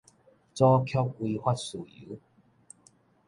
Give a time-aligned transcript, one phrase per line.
[0.03, 0.07] 阻卻違
[1.37, 2.17] 法事由